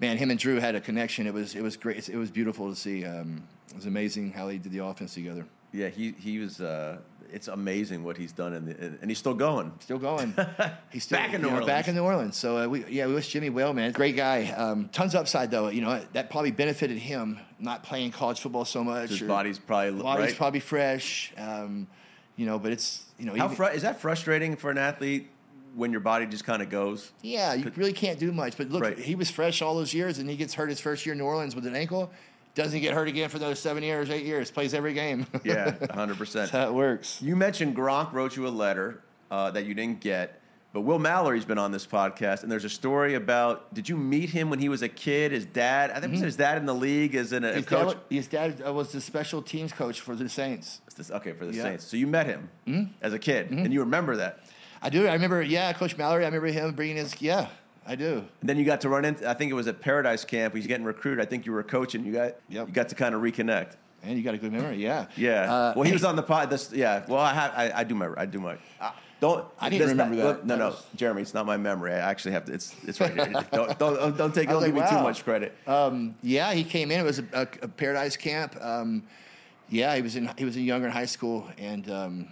[0.00, 1.26] man, him and Drew had a connection.
[1.26, 2.08] It was it was great.
[2.08, 3.04] It was beautiful to see.
[3.04, 5.44] Um, it was amazing how they did the offense together.
[5.72, 6.60] Yeah, he he was.
[6.60, 6.98] Uh,
[7.34, 9.72] it's amazing what he's done, in the, and he's still going.
[9.80, 10.34] Still going.
[10.90, 11.66] He's still Back in New know, Orleans.
[11.66, 12.36] Back in New Orleans.
[12.36, 13.90] So uh, we yeah we wish Jimmy well, man.
[13.92, 14.46] Great guy.
[14.52, 15.68] Um, tons of upside though.
[15.68, 19.10] You know that probably benefited him not playing college football so much.
[19.10, 20.36] His or- body's probably body's right.
[20.36, 21.32] probably fresh.
[21.36, 21.88] Um,
[22.36, 25.28] you know, but it's you know How even- is that frustrating for an athlete
[25.74, 27.10] when your body just kind of goes?
[27.22, 28.56] yeah you really can't do much.
[28.56, 28.98] But look, Right.
[28.98, 31.24] he was fresh all those years, and he gets hurt his first year in New
[31.24, 32.12] Orleans with an ankle.
[32.54, 34.50] Doesn't get hurt again for those seven years, eight years.
[34.50, 35.26] Plays every game.
[35.44, 36.50] Yeah, 100%.
[36.52, 37.20] That works.
[37.20, 40.40] You mentioned Gronk wrote you a letter uh, that you didn't get,
[40.72, 43.74] but Will Mallory's been on this podcast, and there's a story about.
[43.74, 45.32] Did you meet him when he was a kid?
[45.32, 47.56] His dad, I think was his dad in the league is an, a Mm-hmm.
[47.56, 47.94] His coach.
[47.96, 50.80] dad, his dad uh, was the special teams coach for the Saints.
[50.96, 51.62] This- okay, for the Yeah.
[51.64, 51.84] Saints.
[51.84, 52.92] So you met him Mm-hmm.
[53.02, 54.40] as a kid, and you remember that.
[54.80, 55.08] I do.
[55.08, 55.42] I remember.
[55.42, 56.22] Yeah, Coach Mallory.
[56.24, 57.20] I remember him bringing his.
[57.20, 57.48] Yeah,
[57.86, 58.24] I do.
[58.40, 59.28] And then you got to run into.
[59.28, 60.54] I think it was at Paradise Camp.
[60.54, 61.22] He's getting recruited.
[61.24, 62.04] I think you were coaching.
[62.04, 62.68] You got Yep.
[62.68, 63.72] you got to kind of reconnect.
[64.02, 64.76] And you got a good memory.
[64.76, 65.06] Yeah.
[65.16, 65.52] Yeah.
[65.52, 66.50] Uh, well, he was on the pod.
[66.50, 67.04] This, yeah.
[67.08, 67.52] Well, I have.
[67.56, 68.10] I, I do my.
[68.16, 68.56] I do my.
[68.80, 69.46] Uh, don't.
[69.58, 70.46] I didn't remember not- that.
[70.46, 71.22] No, That no, was- Jeremy.
[71.22, 71.92] It's not my memory.
[71.92, 72.52] I actually have to.
[72.52, 73.32] It's it's right here.
[73.52, 74.48] don't, don't don't take.
[74.48, 75.54] Don't was give like, me too much credit.
[75.66, 77.00] Um, yeah, he came in.
[77.00, 78.54] It was a, a, a Paradise Camp.
[78.62, 79.04] Um,
[79.70, 80.30] yeah, he was in.
[80.36, 82.28] He was in younger in high school, and um,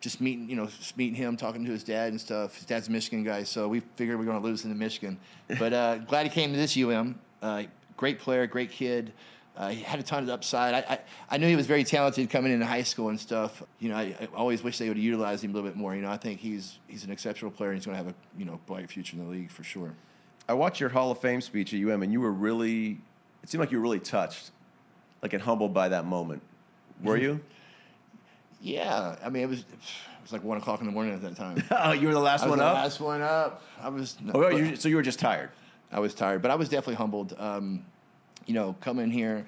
[0.00, 2.56] just meeting, you know, just meeting him, talking to his dad and stuff.
[2.56, 4.76] His dad's a Michigan guy, so we figured we are going to lose him to
[4.76, 5.18] Michigan.
[5.58, 7.18] But uh, glad he came to this UM.
[7.40, 7.64] Uh,
[7.96, 9.12] great player, great kid.
[9.56, 10.74] Uh, he had a ton of upside.
[10.74, 10.98] I, I,
[11.30, 13.62] I knew he was very talented coming into high school and stuff.
[13.78, 15.94] You know, I, I always wish they would have utilized him a little bit more.
[15.94, 18.38] You know, I think he's he's an exceptional player and he's going to have a
[18.38, 19.94] you know bright future in the league for sure.
[20.48, 23.00] I watched your Hall of Fame speech at UM, and you were really.
[23.42, 24.50] It seemed like you were really touched,
[25.22, 26.42] like and humbled by that moment.
[26.98, 27.08] Mm-hmm.
[27.08, 27.40] Were you?
[28.66, 29.66] Yeah, I mean it was it
[30.22, 31.62] was like one o'clock in the morning at that time.
[31.70, 32.74] oh, you were the last I was one the up.
[32.74, 33.62] last one up.
[33.80, 34.16] I was.
[34.20, 35.50] no, oh, you, so you were just tired.
[35.92, 37.36] I was tired, but I was definitely humbled.
[37.38, 37.84] Um,
[38.44, 39.46] you know, coming here,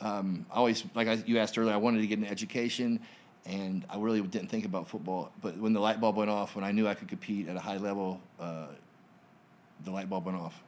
[0.00, 1.72] um, I always like I, you asked earlier.
[1.72, 2.98] I wanted to get an education,
[3.44, 5.30] and I really didn't think about football.
[5.40, 7.60] But when the light bulb went off, when I knew I could compete at a
[7.60, 8.66] high level, uh,
[9.84, 10.60] the light bulb went off,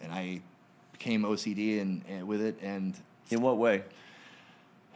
[0.00, 0.40] and I
[0.92, 2.94] became OCD and, and with it, and
[3.28, 3.82] In what way?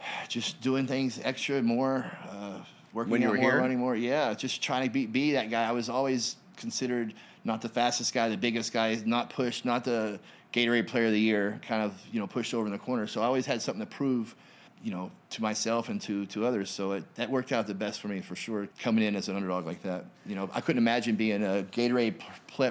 [0.27, 2.59] just doing things extra more, uh,
[2.93, 3.57] working When out more, here?
[3.59, 3.95] running more.
[3.95, 5.67] Yeah, just trying to be be that guy.
[5.67, 10.19] I was always considered not the fastest guy, the biggest guy, not pushed, not the
[10.53, 13.07] Gatorade Player of the Year, kind of you know pushed over in the corner.
[13.07, 14.35] So I always had something to prove,
[14.83, 16.69] you know, to myself and to to others.
[16.69, 18.67] So it, that worked out the best for me for sure.
[18.79, 22.21] Coming in as an underdog like that, you know, I couldn't imagine being a Gatorade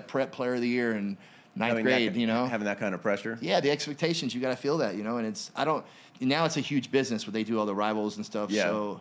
[0.07, 1.17] prep, Player of the Year in
[1.59, 2.14] ninth Having grade.
[2.14, 3.38] ki- you know, having that kind of pressure.
[3.40, 5.85] yeah, the expectations you got to feel that, you know, and it's I don't
[6.21, 8.51] now it's a huge business where they do all the rivals and stuff.
[8.51, 8.64] Yeah.
[8.64, 9.01] So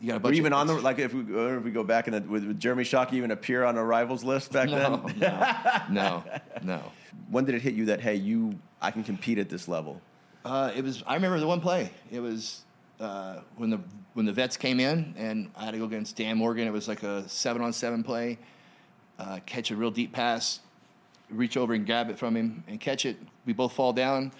[0.00, 0.36] you got a bunch.
[0.36, 2.84] even on the like if we if we go back in the, with, with Jeremy
[2.84, 5.18] Shockey even appear on a rivals list back no, then?
[5.18, 6.24] no, no,
[6.62, 6.82] no.
[7.28, 10.00] When did it hit you that hey you I can compete at this level?
[10.44, 11.02] Uh, it was.
[11.06, 11.90] I remember the one play.
[12.10, 12.62] It was
[12.98, 13.80] uh, when the
[14.14, 16.66] when the vets came in, and I had to go against Dan Morgan.
[16.66, 18.38] It was like a seven on seven play.
[19.18, 20.60] Uh, catch a real deep pass,
[21.30, 23.16] reach over and grab it from him, and catch it.
[23.46, 24.32] We both fall down,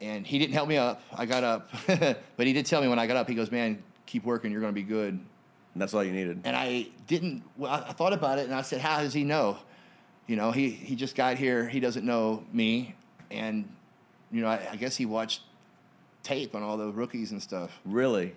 [0.00, 1.02] and he didn't help me up.
[1.12, 3.28] I got up, but he did tell me when I got up.
[3.28, 4.50] He goes, "Man, keep working.
[4.50, 6.40] You're going to be good." And that's all you needed.
[6.44, 7.42] And I didn't.
[7.56, 9.58] Well, I thought about it, and I said, "How does he know?
[10.26, 11.68] You know, he he just got here.
[11.68, 12.94] He doesn't know me,
[13.30, 13.68] and
[14.30, 15.42] you know, I, I guess he watched
[16.22, 17.70] tape on all the rookies and stuff.
[17.84, 18.34] Really?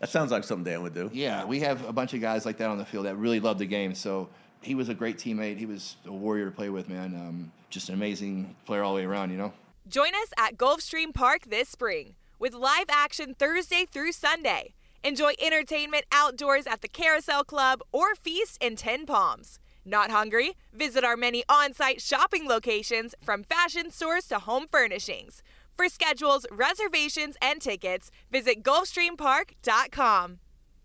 [0.00, 1.10] That sounds like something Dan would do.
[1.12, 3.58] Yeah, we have a bunch of guys like that on the field that really love
[3.58, 3.94] the game.
[3.94, 4.28] So
[4.62, 5.58] he was a great teammate.
[5.58, 7.14] He was a warrior to play with, man.
[7.14, 9.30] Um, just an amazing player all the way around.
[9.30, 9.52] You know.
[9.88, 14.74] Join us at Gulfstream Park this spring with live action Thursday through Sunday.
[15.04, 19.58] Enjoy entertainment outdoors at the Carousel Club or feast in Ten Palms.
[19.84, 20.56] Not hungry?
[20.72, 25.42] Visit our many on site shopping locations from fashion stores to home furnishings.
[25.76, 30.38] For schedules, reservations, and tickets, visit GulfstreamPark.com.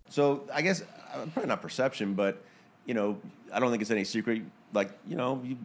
[0.09, 2.41] So I guess uh, probably not perception, but
[2.85, 3.19] you know
[3.53, 4.41] I don't think it's any secret.
[4.73, 5.57] Like you know, you,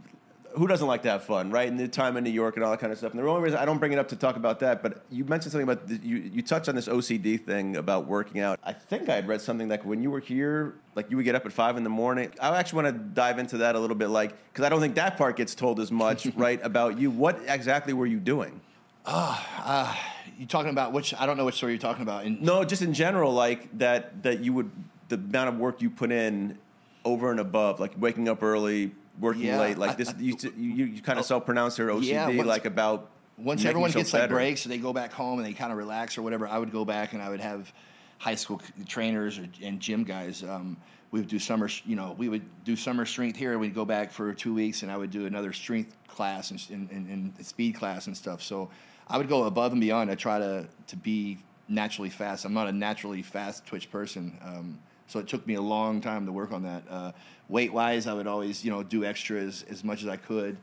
[0.56, 1.68] who doesn't like to have fun, right?
[1.68, 3.12] And the time in New York and all that kind of stuff.
[3.12, 5.24] And the only reason I don't bring it up to talk about that, but you
[5.24, 6.16] mentioned something about the, you.
[6.18, 8.58] You touched on this OCD thing about working out.
[8.62, 11.34] I think I had read something like when you were here, like you would get
[11.34, 12.30] up at five in the morning.
[12.40, 14.94] I actually want to dive into that a little bit, like because I don't think
[14.96, 16.60] that part gets told as much, right?
[16.62, 17.10] About you.
[17.10, 18.60] What exactly were you doing?
[19.04, 19.98] Ah,
[20.38, 21.12] You talking about which?
[21.18, 22.24] I don't know which story you're talking about.
[22.24, 24.70] And No, just in general, like that that you would
[25.08, 26.58] the amount of work you put in
[27.04, 30.08] over and above, like waking up early, working Yeah, late, like I- this.
[30.10, 33.64] I- you you, you kind of self pronounce your OCD, Yeah, once- like about once
[33.64, 36.22] everyone gets like breaks, so they go back home and they kind of relax or
[36.22, 36.46] whatever.
[36.46, 37.72] I would go back and I would have
[38.18, 40.42] high school trainers or, and gym guys.
[40.44, 40.76] Um,
[41.10, 43.58] we would do summer, you know, we would do summer strength here.
[43.58, 46.90] We'd go back for two weeks, and I would do another strength class and, and,
[46.90, 48.42] and, and speed class and stuff.
[48.42, 48.70] So
[49.08, 50.10] I would go above and beyond.
[50.10, 51.38] I try to to be
[51.68, 52.44] naturally fast.
[52.44, 54.38] I'm not a naturally fast twitch person.
[54.42, 54.78] Um,
[55.12, 56.82] so it took me a long time to work on that.
[56.88, 57.12] Uh,
[57.50, 60.56] weight wise, I would always, you know, do extras as much as I could.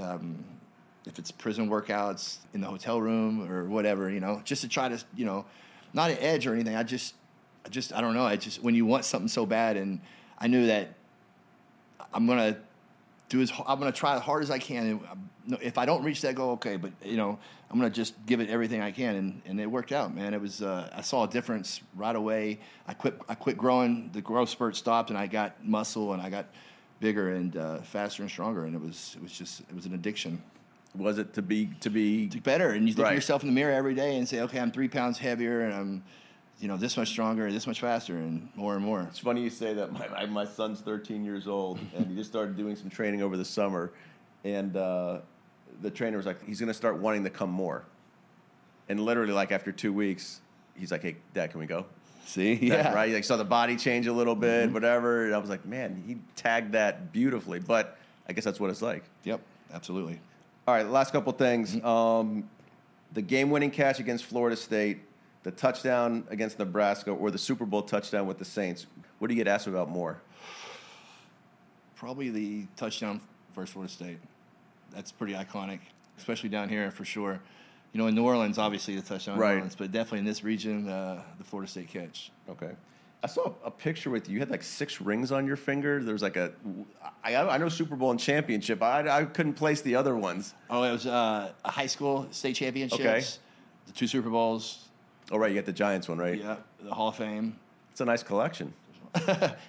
[0.00, 0.44] Um,
[1.06, 4.88] if it's prison workouts in the hotel room or whatever, you know, just to try
[4.88, 5.44] to, you know,
[5.92, 6.74] not an edge or anything.
[6.74, 7.14] I just,
[7.64, 8.24] I just, I don't know.
[8.24, 10.00] I just, when you want something so bad, and
[10.38, 10.88] I knew that
[12.12, 12.56] I'm gonna
[13.28, 14.86] do as, I'm gonna try as hard as I can.
[14.86, 17.38] And um, if I don't reach that goal, okay, but you know,
[17.70, 20.34] I'm gonna just give it everything I can, and, and it worked out, man.
[20.34, 22.60] It was, uh, I saw a difference right away.
[22.86, 24.10] I quit, I quit growing.
[24.12, 26.46] The growth spurt stopped, and I got muscle, and I got
[27.00, 29.94] bigger and uh, faster and stronger, and it was, it was just, it was an
[29.94, 30.42] addiction
[30.96, 32.70] Was it to be to be better.
[32.70, 33.10] And you look Right.
[33.12, 35.74] at yourself in the mirror every day and say, okay, I'm three pounds heavier and
[35.74, 36.04] I'm,
[36.60, 39.02] you know, this much stronger, this much faster, and more and more.
[39.10, 39.92] It's funny you say that.
[39.92, 43.44] My, my, son's 13 years old, and he just started doing some training over the
[43.44, 43.92] summer.
[44.44, 45.18] And uh,
[45.82, 47.84] the trainer was like, he's going to start wanting to come more.
[48.88, 50.40] And literally, like after two weeks,
[50.76, 51.86] he's like, hey, Dad, can we go?
[52.26, 53.12] See, That- yeah, right?
[53.12, 55.26] Like saw the body change a little bit, whatever.
[55.26, 57.58] And I was like, man, he tagged that beautifully.
[57.58, 59.04] But I guess that's what it's like.
[59.24, 59.40] Yep,
[59.72, 60.20] absolutely.
[60.66, 61.82] All right, last couple things.
[61.84, 62.48] Um,
[63.12, 65.02] the game-winning catch against Florida State,
[65.44, 68.86] the touchdown against Nebraska, or the Super Bowl touchdown with the Saints.
[69.18, 70.20] What do you get asked about more?
[71.96, 73.20] Probably the touchdown
[73.54, 74.18] versus Florida State.
[74.92, 75.80] That's pretty iconic,
[76.18, 77.40] especially down here for sure.
[77.92, 79.50] You know, in New Orleans, obviously the touchdown Right.
[79.50, 82.32] New Orleans, but definitely in this region, uh, the Florida State catch.
[82.50, 82.70] Okay.
[83.22, 84.34] I saw a picture with you.
[84.34, 86.02] You had like six rings on your finger.
[86.02, 86.52] There was like a,
[87.22, 88.82] I, I know Super Bowl and championship.
[88.82, 90.52] I, I couldn't place the other ones.
[90.68, 93.24] Oh, it was uh, a high school state championships, Okay.
[93.86, 94.83] the two Super Bowls,
[95.30, 96.38] Oh, right, you got the Giants one, right?
[96.38, 97.58] yeah, the Hall of Fame.
[97.92, 98.72] It's a nice collection.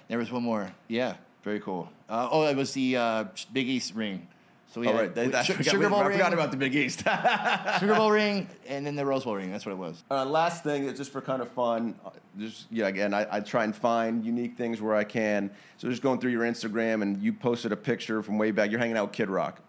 [0.08, 0.72] There was one more.
[0.88, 1.14] Yeah,
[1.44, 1.88] very cool.
[2.08, 4.26] Uh, oh, it was the uh, Big East ring.
[4.72, 6.32] So we All had right, that- we- I, Su- forgot, Sugar Bowl I ring, forgot
[6.34, 6.98] about the Big East.
[7.80, 9.50] Sugar Bowl ring, and then the Rose Bowl ring.
[9.52, 10.02] That's what it was.
[10.10, 13.40] Uh, last thing, is just for kind of fun, uh, just yeah, again, I, I
[13.40, 15.50] try and find unique things where I can.
[15.78, 18.70] So just going through your Instagram, and you posted a picture from way back.
[18.70, 19.60] You're hanging out with Kid Rock.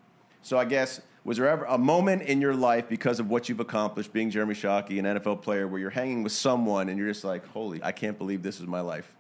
[0.42, 3.60] So I guess was there ever a moment in your life because of what you've
[3.60, 7.26] accomplished, being Jeremy Shockey, an NFL player, where you're hanging with someone and you're just
[7.26, 9.14] like, holy, I can't believe this is my life.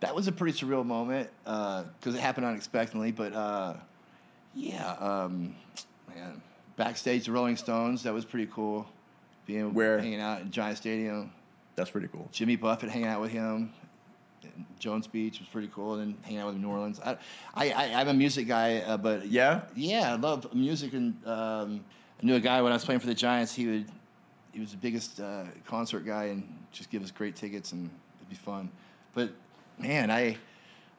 [0.00, 3.12] That was a pretty surreal moment because it happened unexpectedly.
[3.12, 3.74] But uh,
[4.54, 5.54] yeah, um,
[6.14, 6.40] man,
[6.76, 8.04] backstage the Rolling Stones.
[8.04, 8.86] That was pretty cool.
[9.44, 9.98] Being Where?
[9.98, 11.30] hanging out in Giant Stadium.
[11.74, 12.26] That's pretty cool.
[12.32, 13.70] Jimmy Buffett hanging out with him.
[14.78, 17.00] Jones Beach was pretty cool, and then hanging out with New Orleans.
[17.04, 17.16] I,
[17.54, 19.62] I, I I'm a music guy, uh, but Yeah?
[19.74, 21.84] yeah, I love music, and um,
[22.22, 23.54] I knew a guy when I was playing for the Giants.
[23.54, 23.86] He would,
[24.52, 28.28] he was the biggest uh, concert guy, and just give us great tickets, and it'd
[28.30, 28.70] be fun.
[29.14, 29.30] But
[29.78, 30.36] man, I,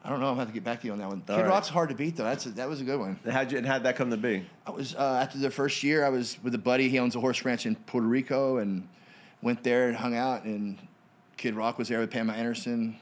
[0.04, 0.26] I don't know.
[0.26, 1.22] I'm gonna have to get back to you on that one.
[1.28, 1.48] All Kid right.
[1.48, 2.24] Rock's hard to beat, though.
[2.24, 3.18] That's a, that was a good one.
[3.28, 4.44] How'd, you, and how'd that come to be?
[4.66, 6.04] I was uh, after the first year.
[6.04, 6.88] I was with a buddy.
[6.88, 8.88] He owns a horse ranch in Puerto Rico, and
[9.42, 10.44] went there and hung out.
[10.44, 10.78] And
[11.36, 12.96] Kid Rock was there with Pamela Anderson,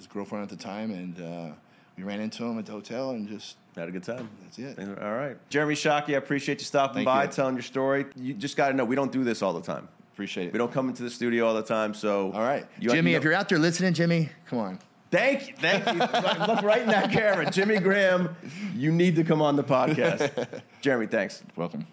[0.00, 1.54] his girlfriend at the time, and uh,
[1.96, 4.28] we ran into him at the hotel and just Had a good time.
[4.42, 4.78] that's it.
[5.02, 5.36] All right.
[5.50, 7.30] Jeremy Shockey, I appreciate you stopping Thank by, you.
[7.30, 8.06] telling your story.
[8.16, 9.88] You just got to know, we don't do this all the time.
[10.14, 10.52] Appreciate it.
[10.52, 12.32] We don't come into the studio all the time, so.
[12.32, 13.10] All right, You- Jimmy.
[13.12, 14.78] you if you're out there listening, Jimmy, come on.
[15.10, 15.54] Thank you.
[15.56, 15.98] Thank you.
[16.46, 17.50] Look right in that camera.
[17.50, 18.34] Jimmy Graham,
[18.76, 20.60] you need to come on the podcast.
[20.82, 21.42] Jeremy, thanks.
[21.56, 21.84] Welcome.